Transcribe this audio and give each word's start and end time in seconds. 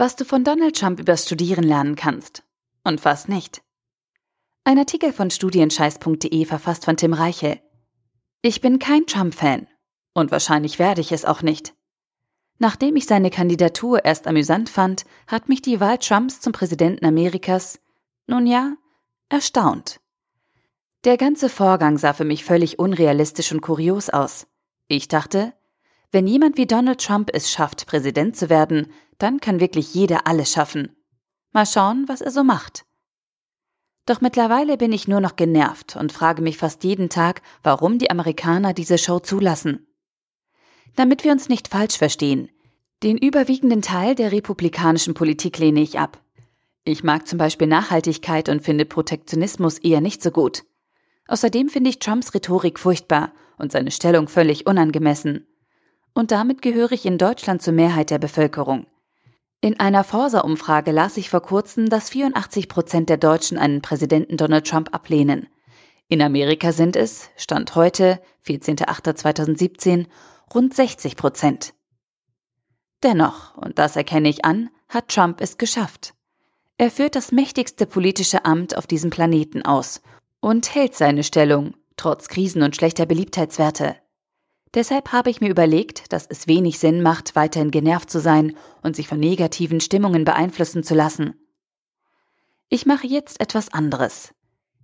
Was 0.00 0.14
du 0.14 0.24
von 0.24 0.44
Donald 0.44 0.78
Trump 0.78 1.00
übers 1.00 1.24
Studieren 1.24 1.64
lernen 1.64 1.96
kannst. 1.96 2.44
Und 2.84 3.04
was 3.04 3.26
nicht. 3.26 3.62
Ein 4.62 4.78
Artikel 4.78 5.12
von 5.12 5.28
studienscheiß.de 5.28 6.44
verfasst 6.44 6.84
von 6.84 6.96
Tim 6.96 7.12
Reichel. 7.12 7.60
Ich 8.40 8.60
bin 8.60 8.78
kein 8.78 9.06
Trump-Fan. 9.06 9.66
Und 10.14 10.30
wahrscheinlich 10.30 10.78
werde 10.78 11.00
ich 11.00 11.10
es 11.10 11.24
auch 11.24 11.42
nicht. 11.42 11.74
Nachdem 12.58 12.94
ich 12.94 13.06
seine 13.06 13.30
Kandidatur 13.30 14.04
erst 14.04 14.28
amüsant 14.28 14.68
fand, 14.68 15.04
hat 15.26 15.48
mich 15.48 15.62
die 15.62 15.80
Wahl 15.80 15.98
Trumps 15.98 16.40
zum 16.40 16.52
Präsidenten 16.52 17.04
Amerikas, 17.04 17.80
nun 18.28 18.46
ja, 18.46 18.76
erstaunt. 19.28 20.00
Der 21.02 21.16
ganze 21.16 21.48
Vorgang 21.48 21.98
sah 21.98 22.12
für 22.12 22.24
mich 22.24 22.44
völlig 22.44 22.78
unrealistisch 22.78 23.50
und 23.50 23.62
kurios 23.62 24.10
aus. 24.10 24.46
Ich 24.86 25.08
dachte, 25.08 25.54
wenn 26.10 26.26
jemand 26.26 26.56
wie 26.56 26.66
Donald 26.66 27.00
Trump 27.00 27.30
es 27.32 27.50
schafft, 27.50 27.86
Präsident 27.86 28.36
zu 28.36 28.48
werden, 28.48 28.92
dann 29.18 29.40
kann 29.40 29.60
wirklich 29.60 29.94
jeder 29.94 30.26
alles 30.26 30.50
schaffen. 30.50 30.96
Mal 31.52 31.66
schauen, 31.66 32.04
was 32.08 32.20
er 32.20 32.30
so 32.30 32.44
macht. 32.44 32.84
Doch 34.06 34.22
mittlerweile 34.22 34.78
bin 34.78 34.92
ich 34.92 35.06
nur 35.06 35.20
noch 35.20 35.36
genervt 35.36 35.96
und 35.96 36.12
frage 36.12 36.40
mich 36.40 36.56
fast 36.56 36.82
jeden 36.82 37.10
Tag, 37.10 37.42
warum 37.62 37.98
die 37.98 38.10
Amerikaner 38.10 38.72
diese 38.72 38.96
Show 38.96 39.18
zulassen. 39.18 39.86
Damit 40.96 41.24
wir 41.24 41.32
uns 41.32 41.50
nicht 41.50 41.68
falsch 41.68 41.98
verstehen, 41.98 42.48
den 43.02 43.18
überwiegenden 43.18 43.82
Teil 43.82 44.14
der 44.14 44.32
republikanischen 44.32 45.12
Politik 45.12 45.58
lehne 45.58 45.80
ich 45.80 45.98
ab. 45.98 46.22
Ich 46.84 47.04
mag 47.04 47.28
zum 47.28 47.38
Beispiel 47.38 47.66
Nachhaltigkeit 47.66 48.48
und 48.48 48.62
finde 48.62 48.86
Protektionismus 48.86 49.78
eher 49.78 50.00
nicht 50.00 50.22
so 50.22 50.30
gut. 50.30 50.64
Außerdem 51.26 51.68
finde 51.68 51.90
ich 51.90 51.98
Trumps 51.98 52.32
Rhetorik 52.32 52.78
furchtbar 52.78 53.32
und 53.58 53.72
seine 53.72 53.90
Stellung 53.90 54.26
völlig 54.26 54.66
unangemessen 54.66 55.46
und 56.18 56.32
damit 56.32 56.62
gehöre 56.62 56.90
ich 56.90 57.06
in 57.06 57.16
Deutschland 57.16 57.62
zur 57.62 57.72
Mehrheit 57.72 58.10
der 58.10 58.18
Bevölkerung. 58.18 58.88
In 59.60 59.78
einer 59.78 60.02
Forsa-Umfrage 60.02 60.90
las 60.90 61.16
ich 61.16 61.30
vor 61.30 61.42
kurzem, 61.42 61.88
dass 61.88 62.10
84 62.10 62.68
Prozent 62.68 63.08
der 63.08 63.18
Deutschen 63.18 63.56
einen 63.56 63.82
Präsidenten 63.82 64.36
Donald 64.36 64.66
Trump 64.66 64.92
ablehnen. 64.92 65.46
In 66.08 66.20
Amerika 66.20 66.72
sind 66.72 66.96
es, 66.96 67.30
Stand 67.36 67.76
heute, 67.76 68.20
14.08.2017, 68.44 70.06
rund 70.52 70.74
60 70.74 71.14
Prozent. 71.14 71.72
Dennoch, 73.04 73.56
und 73.56 73.78
das 73.78 73.94
erkenne 73.94 74.28
ich 74.28 74.44
an, 74.44 74.70
hat 74.88 75.10
Trump 75.10 75.40
es 75.40 75.56
geschafft. 75.56 76.14
Er 76.78 76.90
führt 76.90 77.14
das 77.14 77.30
mächtigste 77.30 77.86
politische 77.86 78.44
Amt 78.44 78.76
auf 78.76 78.88
diesem 78.88 79.10
Planeten 79.10 79.62
aus 79.62 80.02
und 80.40 80.74
hält 80.74 80.96
seine 80.96 81.22
Stellung, 81.22 81.74
trotz 81.96 82.26
Krisen 82.26 82.64
und 82.64 82.74
schlechter 82.74 83.06
Beliebtheitswerte. 83.06 83.94
Deshalb 84.74 85.12
habe 85.12 85.30
ich 85.30 85.40
mir 85.40 85.48
überlegt, 85.48 86.12
dass 86.12 86.26
es 86.26 86.46
wenig 86.46 86.78
Sinn 86.78 87.02
macht, 87.02 87.34
weiterhin 87.36 87.70
genervt 87.70 88.10
zu 88.10 88.20
sein 88.20 88.54
und 88.82 88.96
sich 88.96 89.08
von 89.08 89.18
negativen 89.18 89.80
Stimmungen 89.80 90.24
beeinflussen 90.24 90.82
zu 90.82 90.94
lassen. 90.94 91.34
Ich 92.68 92.84
mache 92.84 93.06
jetzt 93.06 93.40
etwas 93.40 93.72
anderes. 93.72 94.34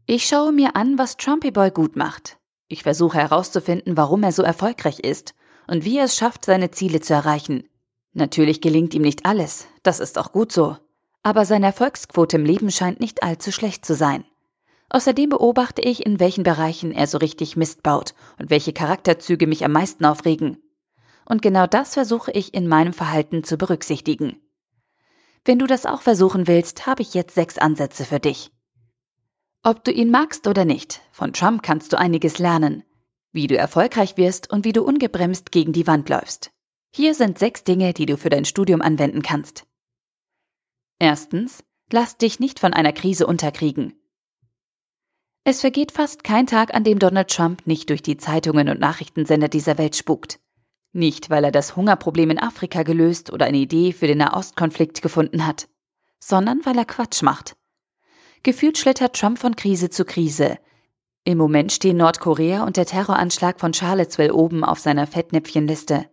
Ich 0.06 0.26
schaue 0.26 0.52
mir 0.52 0.74
an, 0.74 0.98
was 0.98 1.16
Trumpy 1.16 1.50
Boy 1.50 1.70
gut 1.70 1.96
macht. 1.96 2.38
Ich 2.68 2.82
versuche 2.82 3.18
herauszufinden, 3.18 3.96
warum 3.96 4.22
er 4.22 4.32
so 4.32 4.42
erfolgreich 4.42 5.00
ist 5.00 5.34
und 5.66 5.84
wie 5.84 5.98
er 5.98 6.04
es 6.04 6.16
schafft, 6.16 6.44
seine 6.44 6.70
Ziele 6.70 7.00
zu 7.00 7.12
erreichen. 7.12 7.68
Natürlich 8.12 8.60
gelingt 8.60 8.94
ihm 8.94 9.02
nicht 9.02 9.26
alles, 9.26 9.66
das 9.82 10.00
ist 10.00 10.18
auch 10.18 10.32
gut 10.32 10.52
so. 10.52 10.76
Aber 11.22 11.44
seine 11.44 11.66
Erfolgsquote 11.66 12.36
im 12.36 12.44
Leben 12.44 12.70
scheint 12.70 13.00
nicht 13.00 13.22
allzu 13.22 13.50
schlecht 13.50 13.84
zu 13.84 13.94
sein. 13.94 14.24
Außerdem 14.94 15.30
beobachte 15.30 15.82
ich, 15.82 16.06
in 16.06 16.20
welchen 16.20 16.44
Bereichen 16.44 16.92
er 16.92 17.08
so 17.08 17.18
richtig 17.18 17.56
Mist 17.56 17.82
baut 17.82 18.14
und 18.38 18.50
welche 18.50 18.72
Charakterzüge 18.72 19.48
mich 19.48 19.64
am 19.64 19.72
meisten 19.72 20.04
aufregen. 20.04 20.62
Und 21.26 21.42
genau 21.42 21.66
das 21.66 21.94
versuche 21.94 22.30
ich 22.30 22.54
in 22.54 22.68
meinem 22.68 22.92
Verhalten 22.92 23.42
zu 23.42 23.56
berücksichtigen. 23.56 24.36
Wenn 25.44 25.58
du 25.58 25.66
das 25.66 25.84
auch 25.84 26.00
versuchen 26.00 26.46
willst, 26.46 26.86
habe 26.86 27.02
ich 27.02 27.12
jetzt 27.12 27.34
sechs 27.34 27.58
Ansätze 27.58 28.04
für 28.04 28.20
dich. 28.20 28.52
Ob 29.64 29.82
du 29.82 29.90
ihn 29.90 30.12
magst 30.12 30.46
oder 30.46 30.64
nicht, 30.64 31.00
von 31.10 31.32
Trump 31.32 31.64
kannst 31.64 31.92
du 31.92 31.98
einiges 31.98 32.38
lernen. 32.38 32.84
Wie 33.32 33.48
du 33.48 33.56
erfolgreich 33.56 34.16
wirst 34.16 34.52
und 34.52 34.64
wie 34.64 34.72
du 34.72 34.84
ungebremst 34.84 35.50
gegen 35.50 35.72
die 35.72 35.88
Wand 35.88 36.08
läufst. 36.08 36.52
Hier 36.94 37.16
sind 37.16 37.40
sechs 37.40 37.64
Dinge, 37.64 37.94
die 37.94 38.06
du 38.06 38.16
für 38.16 38.30
dein 38.30 38.44
Studium 38.44 38.80
anwenden 38.80 39.22
kannst. 39.22 39.66
Erstens, 41.00 41.64
lass 41.90 42.16
dich 42.16 42.38
nicht 42.38 42.60
von 42.60 42.72
einer 42.72 42.92
Krise 42.92 43.26
unterkriegen. 43.26 43.94
Es 45.46 45.60
vergeht 45.60 45.92
fast 45.92 46.24
kein 46.24 46.46
Tag, 46.46 46.72
an 46.72 46.84
dem 46.84 46.98
Donald 46.98 47.28
Trump 47.28 47.66
nicht 47.66 47.90
durch 47.90 48.00
die 48.00 48.16
Zeitungen 48.16 48.70
und 48.70 48.80
Nachrichtensender 48.80 49.48
dieser 49.48 49.76
Welt 49.76 49.94
spukt. 49.94 50.40
Nicht, 50.94 51.28
weil 51.28 51.44
er 51.44 51.52
das 51.52 51.76
Hungerproblem 51.76 52.30
in 52.30 52.38
Afrika 52.38 52.82
gelöst 52.82 53.30
oder 53.30 53.44
eine 53.44 53.58
Idee 53.58 53.92
für 53.92 54.06
den 54.06 54.18
Nahostkonflikt 54.18 55.02
gefunden 55.02 55.46
hat, 55.46 55.68
sondern 56.18 56.64
weil 56.64 56.78
er 56.78 56.86
Quatsch 56.86 57.20
macht. 57.20 57.56
Gefühlt 58.42 58.78
schlittert 58.78 59.16
Trump 59.16 59.38
von 59.38 59.54
Krise 59.54 59.90
zu 59.90 60.06
Krise. 60.06 60.58
Im 61.24 61.36
Moment 61.36 61.72
stehen 61.72 61.98
Nordkorea 61.98 62.64
und 62.64 62.78
der 62.78 62.86
Terroranschlag 62.86 63.60
von 63.60 63.74
Charlottesville 63.74 64.32
oben 64.32 64.64
auf 64.64 64.78
seiner 64.78 65.06
Fettnäpfchenliste. 65.06 66.06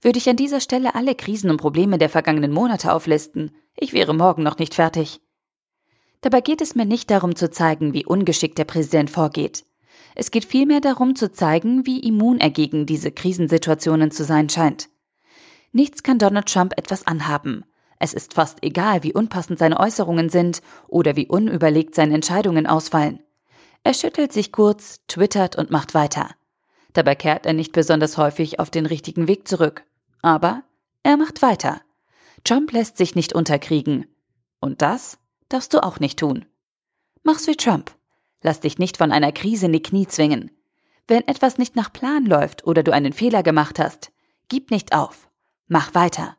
Würde 0.00 0.18
ich 0.18 0.30
an 0.30 0.36
dieser 0.36 0.60
Stelle 0.60 0.94
alle 0.94 1.14
Krisen 1.14 1.50
und 1.50 1.58
Probleme 1.58 1.98
der 1.98 2.08
vergangenen 2.08 2.52
Monate 2.52 2.92
auflisten, 2.94 3.54
ich 3.74 3.92
wäre 3.92 4.14
morgen 4.14 4.42
noch 4.42 4.58
nicht 4.58 4.74
fertig. 4.74 5.20
Dabei 6.20 6.40
geht 6.40 6.60
es 6.60 6.74
mir 6.74 6.86
nicht 6.86 7.10
darum 7.10 7.36
zu 7.36 7.50
zeigen, 7.50 7.92
wie 7.92 8.04
ungeschickt 8.04 8.58
der 8.58 8.64
Präsident 8.64 9.10
vorgeht. 9.10 9.64
Es 10.14 10.30
geht 10.30 10.44
vielmehr 10.44 10.80
darum 10.80 11.14
zu 11.14 11.30
zeigen, 11.30 11.84
wie 11.86 12.00
immun 12.00 12.38
er 12.38 12.50
gegen 12.50 12.86
diese 12.86 13.12
Krisensituationen 13.12 14.10
zu 14.10 14.24
sein 14.24 14.48
scheint. 14.48 14.88
Nichts 15.72 16.02
kann 16.02 16.18
Donald 16.18 16.46
Trump 16.46 16.72
etwas 16.76 17.06
anhaben. 17.06 17.64
Es 17.98 18.14
ist 18.14 18.34
fast 18.34 18.62
egal, 18.62 19.02
wie 19.02 19.12
unpassend 19.12 19.58
seine 19.58 19.78
Äußerungen 19.78 20.28
sind 20.28 20.62
oder 20.88 21.16
wie 21.16 21.26
unüberlegt 21.26 21.94
seine 21.94 22.14
Entscheidungen 22.14 22.66
ausfallen. 22.66 23.20
Er 23.84 23.94
schüttelt 23.94 24.32
sich 24.32 24.52
kurz, 24.52 25.00
twittert 25.06 25.56
und 25.56 25.70
macht 25.70 25.94
weiter. 25.94 26.30
Dabei 26.92 27.14
kehrt 27.14 27.46
er 27.46 27.52
nicht 27.52 27.72
besonders 27.72 28.16
häufig 28.16 28.58
auf 28.58 28.70
den 28.70 28.86
richtigen 28.86 29.28
Weg 29.28 29.46
zurück. 29.46 29.84
Aber 30.22 30.62
er 31.02 31.16
macht 31.16 31.42
weiter. 31.42 31.82
Trump 32.42 32.72
lässt 32.72 32.96
sich 32.96 33.14
nicht 33.14 33.34
unterkriegen. 33.34 34.06
Und 34.60 34.82
das 34.82 35.18
darfst 35.48 35.74
du 35.74 35.82
auch 35.82 36.00
nicht 36.00 36.18
tun. 36.18 36.44
Mach's 37.22 37.46
wie 37.46 37.56
Trump. 37.56 37.94
Lass 38.42 38.60
dich 38.60 38.78
nicht 38.78 38.96
von 38.96 39.12
einer 39.12 39.32
Krise 39.32 39.66
in 39.66 39.72
die 39.72 39.82
Knie 39.82 40.06
zwingen. 40.06 40.50
Wenn 41.08 41.26
etwas 41.26 41.58
nicht 41.58 41.76
nach 41.76 41.92
Plan 41.92 42.26
läuft 42.26 42.66
oder 42.66 42.82
du 42.82 42.92
einen 42.92 43.12
Fehler 43.12 43.42
gemacht 43.42 43.78
hast, 43.78 44.12
gib 44.48 44.70
nicht 44.70 44.94
auf. 44.94 45.28
Mach 45.68 45.94
weiter. 45.94 46.36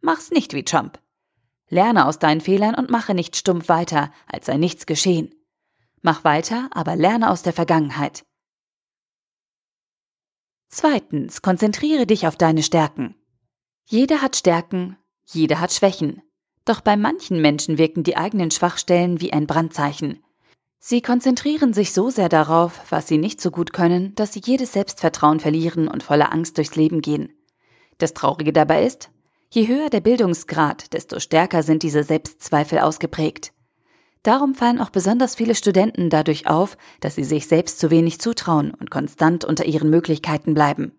Mach's 0.00 0.30
nicht 0.30 0.54
wie 0.54 0.64
Trump. 0.64 1.00
Lerne 1.68 2.06
aus 2.06 2.18
deinen 2.18 2.40
Fehlern 2.40 2.74
und 2.74 2.90
mache 2.90 3.14
nicht 3.14 3.36
stumpf 3.36 3.68
weiter, 3.68 4.12
als 4.26 4.46
sei 4.46 4.56
nichts 4.56 4.86
geschehen. 4.86 5.34
Mach 6.00 6.24
weiter, 6.24 6.68
aber 6.72 6.96
lerne 6.96 7.30
aus 7.30 7.42
der 7.42 7.52
Vergangenheit. 7.52 8.24
Zweitens, 10.68 11.42
konzentriere 11.42 12.06
dich 12.06 12.26
auf 12.26 12.36
deine 12.36 12.62
Stärken. 12.62 13.14
Jeder 13.84 14.22
hat 14.22 14.36
Stärken, 14.36 14.96
jeder 15.24 15.60
hat 15.60 15.72
Schwächen. 15.72 16.22
Doch 16.68 16.82
bei 16.82 16.98
manchen 16.98 17.40
Menschen 17.40 17.78
wirken 17.78 18.02
die 18.02 18.18
eigenen 18.18 18.50
Schwachstellen 18.50 19.22
wie 19.22 19.32
ein 19.32 19.46
Brandzeichen. 19.46 20.22
Sie 20.78 21.00
konzentrieren 21.00 21.72
sich 21.72 21.94
so 21.94 22.10
sehr 22.10 22.28
darauf, 22.28 22.82
was 22.90 23.08
sie 23.08 23.16
nicht 23.16 23.40
so 23.40 23.50
gut 23.50 23.72
können, 23.72 24.14
dass 24.16 24.34
sie 24.34 24.42
jedes 24.44 24.74
Selbstvertrauen 24.74 25.40
verlieren 25.40 25.88
und 25.88 26.02
voller 26.02 26.30
Angst 26.30 26.58
durchs 26.58 26.76
Leben 26.76 27.00
gehen. 27.00 27.32
Das 27.96 28.12
Traurige 28.12 28.52
dabei 28.52 28.84
ist, 28.84 29.08
je 29.48 29.66
höher 29.66 29.88
der 29.88 30.02
Bildungsgrad, 30.02 30.92
desto 30.92 31.20
stärker 31.20 31.62
sind 31.62 31.82
diese 31.82 32.02
Selbstzweifel 32.02 32.80
ausgeprägt. 32.80 33.54
Darum 34.22 34.54
fallen 34.54 34.78
auch 34.78 34.90
besonders 34.90 35.36
viele 35.36 35.54
Studenten 35.54 36.10
dadurch 36.10 36.48
auf, 36.48 36.76
dass 37.00 37.14
sie 37.14 37.24
sich 37.24 37.46
selbst 37.46 37.78
zu 37.78 37.90
wenig 37.90 38.20
zutrauen 38.20 38.74
und 38.74 38.90
konstant 38.90 39.42
unter 39.42 39.64
ihren 39.64 39.88
Möglichkeiten 39.88 40.52
bleiben. 40.52 40.92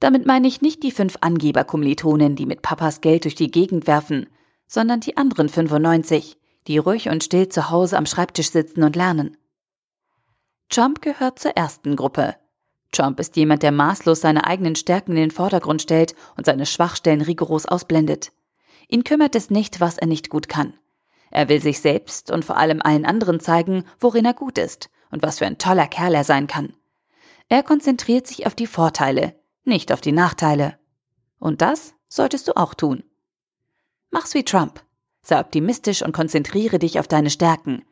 Damit 0.00 0.26
meine 0.26 0.48
ich 0.48 0.60
nicht 0.60 0.82
die 0.82 0.90
fünf 0.90 1.18
Angeberkommilitonen, 1.20 2.34
die 2.34 2.46
mit 2.46 2.62
Papas 2.62 3.00
Geld 3.00 3.22
durch 3.22 3.36
die 3.36 3.52
Gegend 3.52 3.86
werfen, 3.86 4.26
sondern 4.68 5.00
die 5.00 5.16
anderen 5.16 5.48
95, 5.48 6.38
die 6.68 6.78
ruhig 6.78 7.08
und 7.08 7.24
still 7.24 7.48
zu 7.48 7.70
Hause 7.70 7.96
am 7.96 8.06
Schreibtisch 8.06 8.50
sitzen 8.50 8.84
und 8.84 8.94
lernen. 8.94 9.36
Trump 10.68 11.00
gehört 11.00 11.38
zur 11.38 11.52
ersten 11.56 11.96
Gruppe. 11.96 12.36
Trump 12.92 13.18
ist 13.18 13.36
jemand, 13.36 13.62
der 13.62 13.72
maßlos 13.72 14.20
seine 14.20 14.46
eigenen 14.46 14.76
Stärken 14.76 15.12
in 15.12 15.18
den 15.18 15.30
Vordergrund 15.30 15.82
stellt 15.82 16.14
und 16.36 16.46
seine 16.46 16.66
Schwachstellen 16.66 17.22
rigoros 17.22 17.66
ausblendet. 17.66 18.32
Ihn 18.86 19.04
kümmert 19.04 19.34
es 19.34 19.50
nicht, 19.50 19.80
was 19.80 19.98
er 19.98 20.06
nicht 20.06 20.30
gut 20.30 20.48
kann. 20.48 20.74
Er 21.30 21.48
will 21.48 21.60
sich 21.60 21.80
selbst 21.80 22.30
und 22.30 22.44
vor 22.44 22.56
allem 22.56 22.80
allen 22.82 23.04
anderen 23.04 23.40
zeigen, 23.40 23.84
worin 23.98 24.24
er 24.24 24.34
gut 24.34 24.58
ist 24.58 24.88
und 25.10 25.22
was 25.22 25.38
für 25.38 25.46
ein 25.46 25.58
toller 25.58 25.86
Kerl 25.86 26.14
er 26.14 26.24
sein 26.24 26.46
kann. 26.46 26.74
Er 27.48 27.62
konzentriert 27.62 28.26
sich 28.26 28.46
auf 28.46 28.54
die 28.54 28.66
Vorteile, 28.66 29.34
nicht 29.64 29.92
auf 29.92 30.00
die 30.00 30.12
Nachteile. 30.12 30.78
Und 31.38 31.62
das 31.62 31.94
solltest 32.08 32.48
du 32.48 32.56
auch 32.56 32.74
tun. 32.74 33.04
Mach's 34.10 34.34
wie 34.34 34.44
Trump. 34.44 34.82
Sei 35.22 35.38
optimistisch 35.38 36.02
und 36.02 36.12
konzentriere 36.12 36.78
dich 36.78 36.98
auf 36.98 37.08
deine 37.08 37.30
Stärken. 37.30 37.84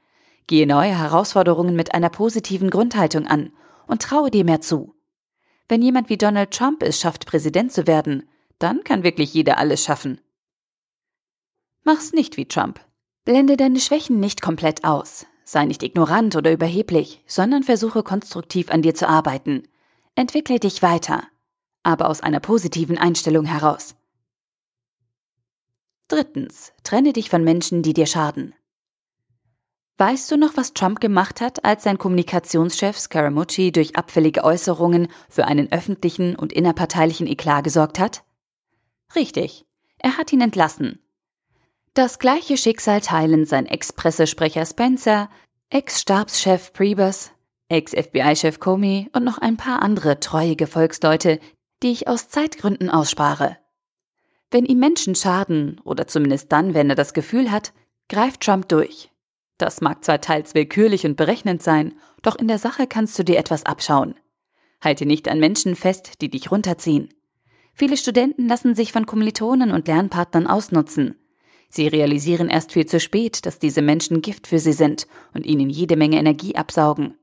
Gehe 0.47 0.67
neue 0.67 0.97
Herausforderungen 0.97 1.77
mit 1.77 1.95
einer 1.95 2.09
positiven 2.09 2.71
Grundhaltung 2.71 3.27
an 3.27 3.53
und 3.87 4.03
traue 4.03 4.31
dir 4.31 4.45
mehr 4.45 4.61
zu. 4.61 4.95
Wenn 5.69 5.83
jemand 5.83 6.09
wie 6.09 6.17
Donald 6.17 6.53
Trump 6.53 6.83
es 6.83 7.01
schafft, 7.01 7.27
Präsident 7.27 7.73
zu 7.73 7.87
werden, 7.87 8.29
dann 8.59 8.85
kann 8.85 9.03
wirklich 9.03 9.35
jeder 9.35 9.59
alles 9.59 9.85
schaffen. 9.85 10.21
Mach's 11.85 12.13
nicht 12.13 12.37
wie 12.37 12.47
Trump. 12.47 12.81
Blende 13.25 13.57
deine 13.57 13.81
Schwächen 13.81 14.21
nicht 14.21 14.41
komplett 14.41 14.85
aus. 14.85 15.27
Sei 15.45 15.65
nicht 15.65 15.83
ignorant 15.83 16.35
oder 16.37 16.53
überheblich, 16.53 17.23
sondern 17.27 17.63
versuche 17.63 18.03
konstruktiv 18.03 18.71
an 18.71 18.83
dir 18.83 18.95
zu 18.95 19.09
arbeiten. 19.09 19.69
Entwickle 20.15 20.59
dich 20.59 20.83
weiter, 20.83 21.25
aber 21.83 22.09
aus 22.09 22.21
einer 22.21 22.41
positiven 22.41 22.99
Einstellung 22.99 23.45
heraus. 23.45 23.95
Drittens, 26.09 26.73
trenne 26.85 27.13
dich 27.13 27.31
von 27.31 27.43
Menschen, 27.43 27.83
die 27.83 27.93
dir 27.93 28.07
schaden. 28.07 28.55
Weißt 29.99 30.31
du 30.31 30.37
noch, 30.37 30.57
was 30.57 30.75
Trump 30.75 31.01
gemacht 31.01 31.41
hat, 31.41 31.65
als 31.65 31.83
sein 31.83 31.97
Kommunikationschef 31.97 32.99
Scaramucci 32.99 33.73
durch 33.73 33.97
abfällige 33.97 34.45
Äußerungen 34.45 35.09
für 35.31 35.47
einen 35.47 35.73
öffentlichen 35.73 36.37
und 36.37 36.53
innerparteilichen 36.53 37.27
Eklat 37.27 37.65
gesorgt 37.65 37.99
hat? 37.99 38.23
Richtig, 39.15 39.65
er 39.99 40.19
hat 40.19 40.33
ihn 40.33 40.43
entlassen. 40.43 41.01
Das 41.95 42.19
gleiche 42.19 42.59
Schicksal 42.59 43.01
teilen 43.01 43.47
sein 43.47 43.65
Ex-Pressesprecher 43.65 44.67
Spencer, 44.67 45.31
Ex-Stabschef 45.71 46.75
Priebus, 46.75 47.31
Ex-FBI-Chef 47.71 48.61
Comey 48.61 49.09
und 49.15 49.25
noch 49.25 49.39
ein 49.39 49.57
paar 49.57 49.81
andere 49.81 50.21
treue 50.21 50.57
Gefolgsleute, 50.57 51.41
die 51.83 51.91
ich 51.93 52.07
aus 52.07 52.29
Zeitgründen 52.29 52.91
ausspare. 52.91 53.57
Wenn 54.51 54.65
ihm 54.65 54.79
Menschen 54.79 55.15
schaden, 55.15 55.81
oder 55.85 56.07
zumindest 56.07 56.53
dann, 56.53 56.75
wenn 56.75 56.91
er 56.91 56.97
das 56.97 57.15
Gefühl 57.15 57.51
hat, 57.51 57.73
greift 58.09 58.43
Trump 58.43 58.69
durch. 58.69 59.11
Das 59.59 59.81
mag 59.81 60.05
zwar 60.05 60.21
teils 60.21 60.55
willkürlich 60.55 61.07
und 61.07 61.17
berechnend 61.17 61.63
sein, 61.63 61.95
doch 62.23 62.37
in 62.37 62.49
der 62.49 62.59
Sache 62.59 62.87
kannst 62.87 63.19
du 63.19 63.25
dir 63.25 63.39
etwas 63.39 63.65
abschauen. 63.65 64.15
Halte 64.81 65.07
nicht 65.07 65.29
an 65.29 65.41
Menschen 65.41 65.75
fest, 65.75 66.21
die 66.21 66.31
dich 66.31 66.51
runterziehen. 66.51 67.09
Viele 67.73 67.97
Studenten 67.97 68.49
lassen 68.49 68.75
sich 68.75 68.93
von 68.93 69.07
Kommilitonen 69.07 69.71
und 69.71 69.89
Lernpartnern 69.89 70.47
ausnutzen. 70.47 71.17
Sie 71.69 71.89
realisieren 71.89 72.49
erst 72.49 72.73
viel 72.73 72.87
zu 72.87 73.01
spät, 73.01 73.45
dass 73.45 73.59
diese 73.59 73.83
Menschen 73.83 74.23
Gift 74.23 74.47
für 74.47 74.59
sie 74.59 74.73
sind 74.73 75.07
und 75.35 75.45
ihnen 75.45 75.69
jede 75.69 75.97
Menge 75.97 76.19
Energie 76.19 76.55
absaugen. 76.55 77.19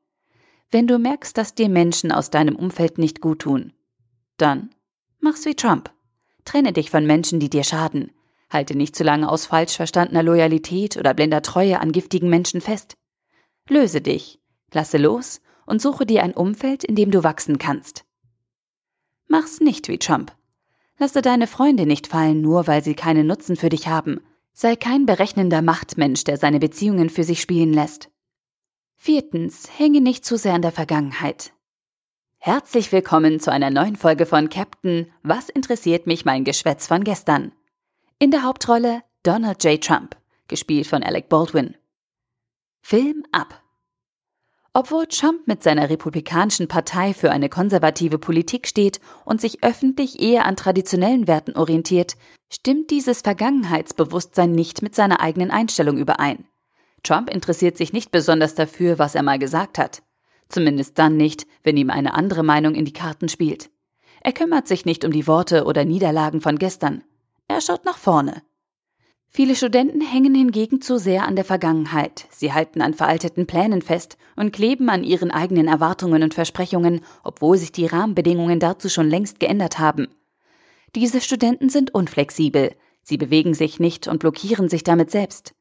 Wenn 0.69 0.87
du 0.87 0.99
merkst, 0.99 1.37
dass 1.37 1.55
dir 1.55 1.69
Menschen 1.69 2.11
aus 2.11 2.29
deinem 2.29 2.55
Umfeld 2.55 2.97
nicht 2.97 3.21
gut 3.21 3.39
tun, 3.39 3.73
dann 4.37 4.71
mach's 5.19 5.45
wie 5.45 5.55
Trump. 5.55 5.91
Trenne 6.45 6.73
dich 6.73 6.89
von 6.89 7.05
Menschen, 7.05 7.39
die 7.39 7.49
dir 7.49 7.63
schaden. 7.63 8.11
Halte 8.49 8.75
nicht 8.75 8.95
zu 8.95 9.03
lange 9.03 9.29
aus 9.29 9.45
falsch 9.45 9.75
verstandener 9.75 10.23
Loyalität 10.23 10.97
oder 10.97 11.13
blinder 11.13 11.41
Treue 11.41 11.79
an 11.79 11.91
giftigen 11.91 12.29
Menschen 12.29 12.61
fest. 12.61 12.95
Löse 13.67 14.01
dich, 14.01 14.39
lasse 14.71 14.97
los 14.97 15.41
und 15.65 15.81
suche 15.81 16.05
dir 16.05 16.23
ein 16.23 16.33
Umfeld, 16.33 16.83
in 16.83 16.95
dem 16.95 17.11
du 17.11 17.23
wachsen 17.23 17.57
kannst. 17.57 18.05
Mach's 19.27 19.59
nicht 19.59 19.87
wie 19.87 19.97
Trump. 19.97 20.35
Lasse 20.99 21.21
deine 21.21 21.47
Freunde 21.47 21.85
nicht 21.85 22.07
fallen, 22.07 22.41
nur 22.41 22.67
weil 22.67 22.83
sie 22.83 22.93
keinen 22.93 23.25
Nutzen 23.25 23.55
für 23.55 23.69
dich 23.69 23.87
haben. 23.87 24.21
Sei 24.51 24.75
kein 24.75 25.07
berechnender 25.07 25.63
Machtmensch, 25.63 26.23
der 26.23 26.37
seine 26.37 26.59
Beziehungen 26.59 27.09
für 27.09 27.23
sich 27.23 27.41
spielen 27.41 27.73
lässt. 27.73 28.11
Viertens, 28.95 29.67
hänge 29.75 30.01
nicht 30.01 30.23
zu 30.23 30.37
sehr 30.37 30.53
an 30.53 30.61
der 30.61 30.71
Vergangenheit. 30.71 31.53
Herzlich 32.45 32.91
willkommen 32.91 33.39
zu 33.39 33.53
einer 33.53 33.69
neuen 33.69 33.95
Folge 33.95 34.25
von 34.25 34.49
Captain 34.49 35.09
Was 35.21 35.47
interessiert 35.47 36.07
mich 36.07 36.25
mein 36.25 36.43
Geschwätz 36.43 36.87
von 36.87 37.05
gestern? 37.05 37.53
In 38.19 38.31
der 38.31 38.43
Hauptrolle 38.43 39.01
Donald 39.23 39.63
J. 39.63 39.81
Trump, 39.81 40.17
gespielt 40.49 40.85
von 40.85 41.03
Alec 41.03 41.29
Baldwin. 41.29 41.77
Film 42.81 43.23
ab. 43.31 43.63
Obwohl 44.73 45.07
Trump 45.07 45.47
mit 45.47 45.63
seiner 45.63 45.89
Republikanischen 45.89 46.67
Partei 46.67 47.13
für 47.13 47.31
eine 47.31 47.47
konservative 47.47 48.19
Politik 48.19 48.67
steht 48.67 48.99
und 49.23 49.39
sich 49.39 49.63
öffentlich 49.63 50.21
eher 50.21 50.45
an 50.45 50.57
traditionellen 50.57 51.29
Werten 51.29 51.55
orientiert, 51.55 52.17
stimmt 52.51 52.91
dieses 52.91 53.21
Vergangenheitsbewusstsein 53.21 54.51
nicht 54.51 54.81
mit 54.81 54.95
seiner 54.95 55.21
eigenen 55.21 55.49
Einstellung 55.49 55.97
überein. 55.97 56.43
Trump 57.03 57.29
interessiert 57.29 57.77
sich 57.77 57.93
nicht 57.93 58.11
besonders 58.11 58.53
dafür, 58.53 58.99
was 58.99 59.15
er 59.15 59.23
mal 59.23 59.39
gesagt 59.39 59.77
hat. 59.77 60.03
Zumindest 60.53 60.99
dann 60.99 61.17
nicht, 61.17 61.47
wenn 61.63 61.77
ihm 61.77 61.89
eine 61.89 62.13
andere 62.13 62.43
Meinung 62.43 62.75
in 62.75 62.85
die 62.85 62.93
Karten 62.93 63.27
spielt. 63.27 63.71
Er 64.21 64.33
kümmert 64.33 64.67
sich 64.67 64.85
nicht 64.85 65.03
um 65.03 65.11
die 65.11 65.25
Worte 65.25 65.65
oder 65.65 65.83
Niederlagen 65.83 66.41
von 66.41 66.59
gestern. 66.59 67.03
Er 67.47 67.59
schaut 67.59 67.85
nach 67.85 67.97
vorne. 67.97 68.43
Viele 69.29 69.55
Studenten 69.55 69.99
hängen 69.99 70.35
hingegen 70.35 70.79
zu 70.79 70.99
sehr 70.99 71.27
an 71.27 71.35
der 71.35 71.43
Vergangenheit. 71.43 72.27
Sie 72.29 72.53
halten 72.53 72.83
an 72.83 72.93
veralteten 72.93 73.47
Plänen 73.47 73.81
fest 73.81 74.19
und 74.35 74.53
kleben 74.53 74.89
an 74.91 75.03
ihren 75.03 75.31
eigenen 75.31 75.67
Erwartungen 75.67 76.21
und 76.21 76.35
Versprechungen, 76.35 77.01
obwohl 77.23 77.57
sich 77.57 77.71
die 77.71 77.87
Rahmenbedingungen 77.87 78.59
dazu 78.59 78.89
schon 78.89 79.09
längst 79.09 79.39
geändert 79.39 79.79
haben. 79.79 80.07
Diese 80.93 81.19
Studenten 81.19 81.69
sind 81.69 81.95
unflexibel. 81.95 82.75
Sie 83.01 83.17
bewegen 83.17 83.55
sich 83.55 83.79
nicht 83.79 84.07
und 84.07 84.19
blockieren 84.19 84.69
sich 84.69 84.83
damit 84.83 85.09
selbst. 85.09 85.55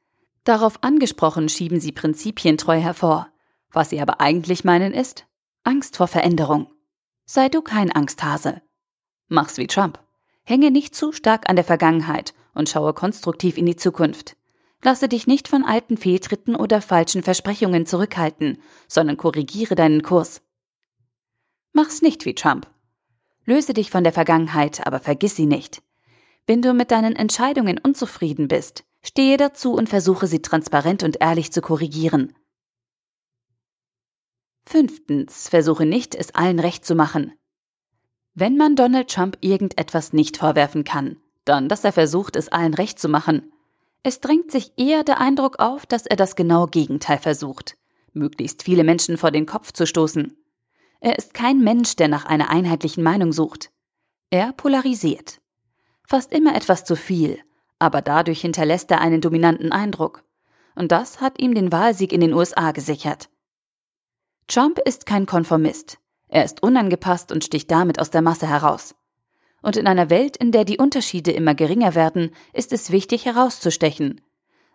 Darauf 0.45 0.83
angesprochen 0.83 1.49
schieben 1.49 1.81
sie 1.81 1.93
prinzipientreu 1.93 2.79
hervor. 2.79 3.32
Was 3.73 3.91
sie 3.91 4.01
aber 4.01 4.21
eigentlich 4.21 4.65
meinen 4.65 4.93
ist 4.93 5.27
Angst 5.65 5.97
vor 5.97 6.09
Veränderung. 6.09 6.73
Sei 7.25 7.49
du 7.49 7.63
kein 7.63 7.95
Angsthase. 7.95 8.63
Mach's 9.29 9.59
wie 9.59 9.69
Trump. 9.69 10.01
Hänge 10.43 10.73
nicht 10.73 10.95
zu 10.95 11.13
stark 11.13 11.49
an 11.49 11.55
der 11.55 11.65
Vergangenheit 11.65 12.35
und 12.53 12.69
schaue 12.69 12.95
konstruktiv 12.95 13.57
in 13.57 13.67
die 13.67 13.77
Zukunft. 13.77 14.37
Lasse 14.83 15.09
dich 15.09 15.29
nicht 15.29 15.47
von 15.47 15.65
alten 15.65 15.97
Fehltritten 15.97 16.57
oder 16.57 16.83
falschen 16.83 17.23
Versprechungen 17.23 17.87
zurückhalten, 17.87 18.61
sondern 18.89 19.17
korrigiere 19.17 19.77
deinen 19.77 20.03
Kurs. 20.03 20.43
Mach's 21.73 22.03
nicht 22.03 22.25
wie 22.25 22.35
Trump. 22.35 22.69
Löse 23.45 23.73
dich 23.73 23.91
von 23.91 24.03
der 24.03 24.13
Vergangenheit, 24.13 24.85
aber 24.85 24.99
vergiss 24.99 25.37
sie 25.37 25.47
nicht. 25.47 25.83
Wenn 26.47 26.61
du 26.61 26.75
mit 26.75 26.91
deinen 26.91 27.15
Entscheidungen 27.15 27.79
unzufrieden 27.79 28.49
bist, 28.49 28.83
stehe 29.05 29.37
dazu 29.37 29.75
und 29.75 29.89
versuche 29.89 30.27
sie 30.27 30.43
transparent 30.43 31.05
und 31.05 31.21
ehrlich 31.21 31.53
zu 31.53 31.61
korrigieren. 31.61 32.35
Fünftens, 34.65 35.49
versuche 35.49 35.87
nicht, 35.87 36.15
es 36.15 36.35
allen 36.35 36.59
recht 36.59 36.85
zu 36.85 36.95
machen. 36.95 37.33
Wenn 38.35 38.57
man 38.57 38.77
Donald 38.77 39.11
Trump 39.11 39.37
irgendetwas 39.41 40.13
nicht 40.13 40.39
vorwerfen 40.39 40.85
kann, 40.85 41.17
dann, 41.45 41.69
dass 41.69 41.85
er 41.85 41.93
versucht, 41.93 42.37
es 42.37 42.49
allen 42.49 42.75
recht 42.75 42.99
zu 42.99 43.09
machen. 43.09 43.53
Es 44.03 44.21
drängt 44.21 44.51
sich 44.51 44.73
eher 44.77 45.05
der 45.05 45.21
Eindruck 45.21 45.59
auf, 45.59 45.87
dass 45.87 46.07
er 46.07 46.17
das 46.17 46.37
genaue 46.37 46.69
Gegenteil 46.69 47.19
versucht, 47.19 47.77
möglichst 48.13 48.63
viele 48.63 48.85
Menschen 48.85 49.19
vor 49.19 49.31
den 49.31 49.47
Kopf 49.47 49.73
zu 49.73 49.87
stoßen. 49.87 50.37
Er 51.01 51.19
ist 51.19 51.35
kein 51.35 51.61
Mensch, 51.61 51.97
der 51.97 52.09
nach 52.09 52.25
einer 52.25 52.49
einheitlichen 52.49 53.03
Meinung 53.03 53.33
sucht. 53.33 53.71
Er 54.31 54.53
polarisiert. 54.53 55.41
Fast 56.07 56.33
immer 56.33 56.55
etwas 56.55 56.85
zu 56.85 56.97
viel, 56.97 57.39
aber 57.79 58.01
dadurch 58.01 58.41
hinterlässt 58.41 58.91
er 58.91 59.01
einen 59.01 59.21
dominanten 59.21 59.73
Eindruck. 59.73 60.25
Und 60.75 60.93
das 60.93 61.21
hat 61.21 61.41
ihm 61.41 61.55
den 61.55 61.73
Wahlsieg 61.73 62.13
in 62.13 62.21
den 62.21 62.33
USA 62.33 62.73
gesichert. 62.73 63.29
Trump 64.49 64.79
ist 64.85 65.07
kein 65.07 65.27
Konformist. 65.27 65.99
Er 66.29 66.45
ist 66.45 66.63
unangepasst 66.63 67.33
und 67.33 67.45
sticht 67.45 67.71
damit 67.71 68.01
aus 68.01 68.11
der 68.11 68.23
Masse 68.23 68.49
heraus. 68.49 68.95
Und 69.63 69.77
in 69.77 69.87
einer 69.87 70.11
Welt, 70.11 70.37
in 70.37 70.51
der 70.51 70.65
die 70.65 70.79
Unterschiede 70.79 71.31
immer 71.31 71.55
geringer 71.55 71.95
werden, 71.95 72.31
ist 72.53 72.73
es 72.73 72.91
wichtig 72.91 73.27
herauszustechen. 73.27 74.21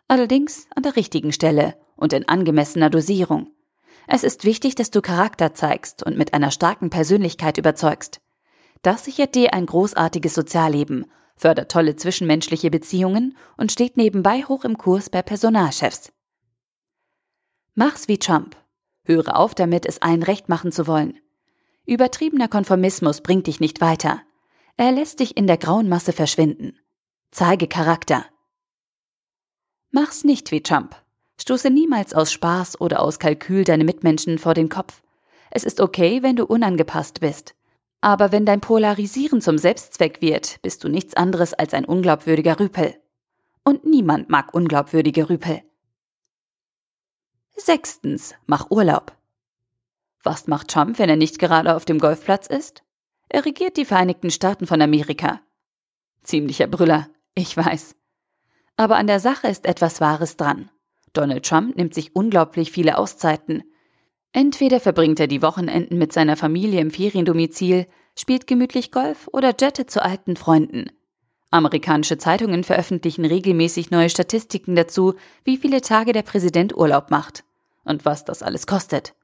Allerdings 0.08 0.68
an 0.76 0.84
der 0.84 0.96
richtigen 0.96 1.34
Stelle 1.34 1.76
und 1.96 2.14
in 2.14 2.28
angemessener 2.28 2.90
Dosierung. 2.90 3.52
Es 4.08 4.24
ist 4.24 4.46
wichtig, 4.46 4.76
dass 4.76 4.90
du 4.90 5.02
Charakter 5.02 5.54
zeigst 5.54 6.04
und 6.04 6.18
mit 6.18 6.34
einer 6.34 6.52
starken 6.52 6.90
Persönlichkeit 6.90 7.58
überzeugst. 7.58 8.22
Das 8.82 9.04
sichert 9.04 9.36
dir 9.36 9.54
ein 9.54 9.66
großartiges 9.66 10.34
Sozialleben, 10.34 11.08
fördert 11.36 11.72
tolle 11.72 11.96
zwischenmenschliche 11.98 12.72
Beziehungen 12.72 13.36
und 13.58 13.72
steht 13.72 13.98
nebenbei 13.98 14.44
hoch 14.44 14.64
im 14.64 14.78
Kurs 14.78 15.10
bei 15.10 15.22
Personalchefs. 15.22 16.14
Mach's 17.76 18.08
wie 18.08 18.18
Trump. 18.18 18.56
Höre 19.08 19.36
auf 19.36 19.56
damit, 19.56 19.86
es 19.86 20.02
allen 20.02 20.24
recht 20.24 20.50
machen 20.50 20.72
zu 20.72 20.88
wollen. 20.88 21.18
Übertriebener 21.86 22.48
Konformismus 22.48 23.22
bringt 23.22 23.48
dich 23.48 23.60
nicht 23.60 23.82
weiter. 23.82 24.22
Er 24.76 24.92
lässt 24.92 25.20
dich 25.20 25.38
in 25.38 25.48
der 25.48 25.58
grauen 25.58 25.90
Masse 25.90 26.14
verschwinden. 26.14 26.78
Zeige 27.32 27.68
Charakter. 27.68 28.26
Mach's 29.92 30.24
nicht 30.24 30.52
wie 30.52 30.62
Trump. 30.62 30.96
Stoße 31.40 31.70
niemals 31.70 32.14
aus 32.14 32.32
Spaß 32.32 32.82
oder 32.82 33.02
aus 33.02 33.20
Kalkül 33.20 33.64
deine 33.64 33.84
Mitmenschen 33.84 34.38
vor 34.38 34.54
den 34.54 34.70
Kopf. 34.70 35.02
Es 35.50 35.64
ist 35.64 35.80
okay, 35.80 36.24
wenn 36.24 36.36
du 36.36 36.46
unangepasst 36.46 37.22
bist. 37.22 37.56
Aber 38.02 38.32
wenn 38.32 38.46
dein 38.46 38.62
Polarisieren 38.62 39.42
zum 39.42 39.58
Selbstzweck 39.58 40.22
wird, 40.22 40.62
bist 40.62 40.84
du 40.84 40.90
nichts 40.90 41.16
anderes 41.16 41.54
als 41.54 41.74
ein 41.74 41.86
unglaubwürdiger 41.86 42.60
Rüpel. 42.60 42.96
Und 43.64 43.86
niemand 43.86 44.30
mag 44.30 44.54
unglaubwürdige 44.54 45.30
Rüpel. 45.30 45.62
Sechstens, 47.60 48.36
mach 48.46 48.70
Urlaub. 48.70 49.18
Was 50.24 50.48
macht 50.48 50.68
Trump, 50.68 51.00
wenn 51.00 51.10
er 51.10 51.16
nicht 51.16 51.40
gerade 51.40 51.76
auf 51.76 51.86
dem 51.86 51.98
Golfplatz 51.98 52.46
ist? 52.46 52.84
Er 53.30 53.46
regiert 53.46 53.78
die 53.78 53.86
Vereinigten 53.86 54.30
Staaten 54.30 54.68
von 54.68 54.80
Amerika. 54.80 55.42
Ziemlicher 56.22 56.68
Brüller, 56.68 57.10
ich 57.34 57.58
weiß. 57.58 57.96
Aber 58.78 58.98
an 58.98 59.08
der 59.08 59.20
Sache 59.20 59.48
ist 59.48 59.66
etwas 59.66 60.00
Wahres 60.02 60.38
dran. 60.38 60.70
Donald 61.14 61.46
Trump 61.46 61.76
nimmt 61.76 61.96
sich 61.96 62.16
unglaublich 62.16 62.72
viele 62.72 62.98
Auszeiten. 62.98 63.64
Entweder 64.34 64.80
verbringt 64.80 65.20
er 65.20 65.28
die 65.28 65.42
Wochenenden 65.42 65.98
mit 65.98 66.14
seiner 66.14 66.38
Familie 66.38 66.80
im 66.80 66.92
Feriendomizil, 66.92 67.88
spielt 68.16 68.46
gemütlich 68.46 68.92
Golf 68.92 69.28
oder 69.34 69.56
jettet 69.60 69.90
zu 69.90 70.04
alten 70.04 70.36
Freunden. 70.36 70.92
Amerikanische 71.50 72.20
Zeitungen 72.20 72.64
veröffentlichen 72.64 73.26
regelmäßig 73.26 73.90
neue 73.90 74.10
Statistiken 74.10 74.76
dazu, 74.76 75.16
wie 75.44 75.58
viele 75.58 75.82
Tage 75.82 76.14
der 76.14 76.22
Präsident 76.22 76.76
Urlaub 76.78 77.10
macht 77.10 77.47
und 77.88 78.06
was 78.06 78.26
das 78.26 78.44
alles 78.44 78.68
kostet. 78.68 79.16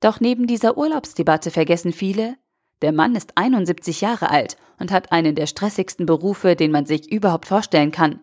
Doch 0.00 0.18
neben 0.20 0.46
dieser 0.46 0.76
Urlaubsdebatte 0.76 1.50
vergessen 1.50 1.92
viele, 1.92 2.36
der 2.82 2.92
Mann 2.92 3.14
ist 3.14 3.36
71 3.36 4.00
Jahre 4.00 4.30
alt 4.30 4.56
und 4.80 4.90
hat 4.90 5.12
einen 5.12 5.36
der 5.36 5.46
stressigsten 5.46 6.04
Berufe, 6.04 6.56
den 6.56 6.72
man 6.72 6.84
sich 6.84 7.10
überhaupt 7.10 7.46
vorstellen 7.46 7.92
kann. 7.92 8.20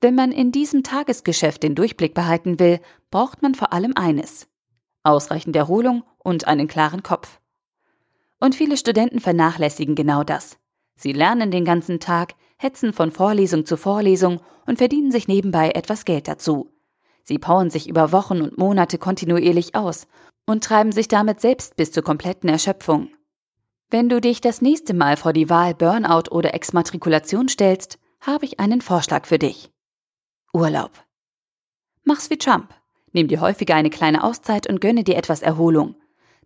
Wenn 0.00 0.14
man 0.14 0.32
in 0.32 0.50
diesem 0.50 0.82
Tagesgeschäft 0.82 1.62
den 1.62 1.74
Durchblick 1.74 2.14
behalten 2.14 2.58
will, 2.58 2.80
braucht 3.10 3.42
man 3.42 3.54
vor 3.54 3.72
allem 3.72 3.92
eines. 3.94 4.48
Ausreichend 5.04 5.54
Erholung 5.54 6.02
und 6.18 6.48
einen 6.48 6.66
klaren 6.66 7.02
Kopf. 7.02 7.40
Und 8.40 8.54
viele 8.54 8.76
Studenten 8.76 9.20
vernachlässigen 9.20 9.94
genau 9.94 10.24
das. 10.24 10.58
Sie 10.96 11.12
lernen 11.12 11.50
den 11.50 11.64
ganzen 11.64 12.00
Tag, 12.00 12.34
hetzen 12.56 12.92
von 12.92 13.10
Vorlesung 13.10 13.66
zu 13.66 13.76
Vorlesung 13.76 14.40
und 14.66 14.78
verdienen 14.78 15.12
sich 15.12 15.28
nebenbei 15.28 15.70
etwas 15.70 16.04
Geld 16.04 16.26
dazu. 16.26 16.71
Sie 17.24 17.38
powern 17.38 17.70
sich 17.70 17.88
über 17.88 18.12
Wochen 18.12 18.42
und 18.42 18.58
Monate 18.58 18.98
kontinuierlich 18.98 19.74
aus 19.74 20.06
und 20.46 20.64
treiben 20.64 20.92
sich 20.92 21.08
damit 21.08 21.40
selbst 21.40 21.76
bis 21.76 21.92
zur 21.92 22.02
kompletten 22.02 22.48
Erschöpfung. 22.48 23.08
Wenn 23.90 24.08
du 24.08 24.20
dich 24.20 24.40
das 24.40 24.62
nächste 24.62 24.94
Mal 24.94 25.16
vor 25.16 25.32
die 25.32 25.50
Wahl 25.50 25.74
Burnout 25.74 26.30
oder 26.30 26.54
Exmatrikulation 26.54 27.48
stellst, 27.48 27.98
habe 28.20 28.44
ich 28.44 28.58
einen 28.58 28.80
Vorschlag 28.80 29.26
für 29.26 29.38
dich. 29.38 29.70
Urlaub. 30.52 30.92
Mach's 32.04 32.30
wie 32.30 32.38
Trump. 32.38 32.74
Nimm 33.12 33.28
dir 33.28 33.40
häufiger 33.40 33.74
eine 33.74 33.90
kleine 33.90 34.24
Auszeit 34.24 34.66
und 34.66 34.80
gönne 34.80 35.04
dir 35.04 35.16
etwas 35.16 35.42
Erholung. 35.42 35.96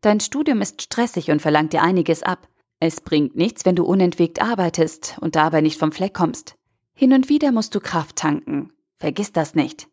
Dein 0.01 0.21
Studium 0.21 0.61
ist 0.61 0.83
stressig 0.83 1.31
und 1.31 1.41
verlangt 1.41 1.73
dir 1.73 1.83
einiges 1.83 2.23
ab. 2.23 2.49
Es 2.81 3.01
bringt 3.01 3.37
nichts, 3.37 3.65
wenn 3.65 3.77
du 3.77 3.85
unentwegt 3.85 4.43
arbeitest 4.43 5.17
und 5.21 5.37
dabei 5.37 5.61
nicht 5.61 5.79
vom 5.79 5.93
Fleck 5.93 6.13
kommst. 6.13 6.57
Hin 6.95 7.13
und 7.13 7.29
wieder 7.29 7.53
musst 7.53 7.75
du 7.75 7.81
Kraft 7.81 8.17
tanken. 8.17 8.73
Vergiss 8.97 9.33
das 9.33 9.55
nicht. 9.55 9.89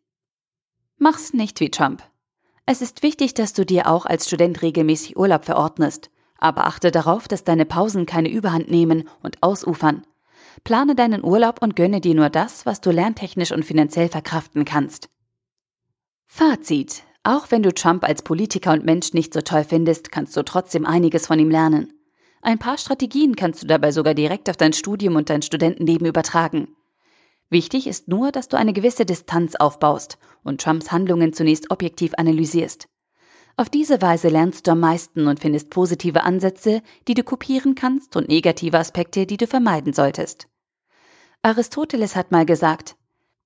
Mach's 0.98 1.34
nicht 1.34 1.60
wie 1.60 1.70
Trump. 1.70 2.04
Es 2.66 2.82
ist 2.82 3.04
wichtig, 3.04 3.34
dass 3.34 3.54
du 3.54 3.66
dir 3.66 3.88
auch 3.88 4.06
als 4.06 4.28
Student 4.28 4.62
regelmäßig 4.62 5.18
Urlaub 5.18 5.46
verordnest. 5.46 6.10
Aber 6.38 6.66
achte 6.66 6.92
darauf, 6.92 7.28
dass 7.28 7.44
deine 7.44 7.66
Pausen 7.66 8.06
keine 8.06 8.30
Überhand 8.30 8.70
nehmen 8.70 9.08
und 9.22 9.42
ausufern. 9.42 10.06
Plane 10.64 10.96
deinen 10.96 11.24
Urlaub 11.24 11.62
und 11.62 11.76
gönne 11.76 12.00
dir 12.00 12.16
nur 12.16 12.30
das, 12.30 12.66
was 12.66 12.82
du 12.82 12.92
lerntechnisch 12.92 13.52
und 13.52 13.66
finanziell 13.66 14.10
verkraften 14.10 14.66
kannst. 14.66 15.10
Fazit. 16.26 17.04
Auch 17.24 17.52
wenn 17.52 17.64
du 17.64 17.74
Trump 17.74 18.04
als 18.04 18.22
Politiker 18.22 18.74
und 18.74 18.84
Mensch 18.84 19.14
nicht 19.14 19.34
so 19.34 19.42
toll 19.42 19.64
findest, 19.64 20.12
kannst 20.12 20.36
du 20.36 20.44
trotzdem 20.44 20.86
einiges 20.86 21.28
von 21.28 21.40
ihm 21.40 21.50
lernen. 21.50 21.94
Ein 22.42 22.60
paar 22.60 22.78
Strategien 22.78 23.38
kannst 23.38 23.64
du 23.64 23.68
dabei 23.68 23.94
sogar 23.94 24.14
direkt 24.14 24.50
auf 24.50 24.58
dein 24.58 24.74
Studium 24.74 25.16
und 25.16 25.30
dein 25.30 25.42
Studentenleben 25.42 26.06
übertragen. 26.06 26.76
Wichtig 27.54 27.86
ist 27.86 28.08
nur, 28.08 28.32
dass 28.32 28.48
du 28.48 28.58
eine 28.58 28.74
gewisse 28.74 29.06
Distanz 29.06 29.54
aufbaust 29.54 30.18
und 30.42 30.60
Trumps 30.60 30.92
Handlungen 30.92 31.34
zunächst 31.34 31.70
objektiv 31.70 32.14
analysierst. 32.18 32.88
Auf 33.58 33.70
diese 33.70 34.02
Weise 34.02 34.30
lernst 34.30 34.66
du 34.66 34.72
am 34.72 34.80
meisten 34.80 35.28
und 35.28 35.40
findest 35.40 35.70
positive 35.70 36.24
Ansätze, 36.24 36.82
die 37.08 37.14
du 37.14 37.24
kopieren 37.24 37.76
kannst 37.76 38.16
und 38.16 38.28
negative 38.28 38.80
Aspekte, 38.80 39.28
die 39.28 39.38
du 39.38 39.46
vermeiden 39.46 39.94
solltest. 39.94 40.48
Aristoteles 41.44 42.16
hat 42.16 42.32
mal 42.32 42.48
gesagt, 42.48 42.96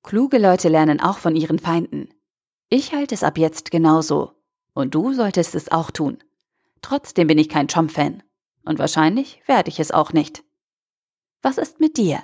kluge 0.04 0.38
Leute 0.38 0.70
lernen 0.70 1.02
auch 1.02 1.18
von 1.18 1.36
ihren 1.36 1.60
Feinden. 1.60 2.08
Ich 2.70 2.94
halte 2.94 3.14
es 3.14 3.24
ab 3.24 3.38
jetzt 3.38 3.72
genauso. 3.72 4.32
Und 4.74 4.96
du 4.96 5.12
solltest 5.12 5.54
es 5.54 5.70
auch 5.70 5.92
tun. 5.92 6.20
Trotzdem 6.82 7.28
bin 7.28 7.40
ich 7.40 7.50
kein 7.50 7.68
Trump-Fan. 7.68 8.24
Und 8.64 8.80
wahrscheinlich 8.80 9.42
werde 9.48 9.68
ich 9.68 9.82
es 9.82 9.92
auch 9.92 10.14
nicht. 10.14 10.46
Was 11.42 11.58
ist 11.58 11.82
mit 11.82 11.98
dir? 11.98 12.24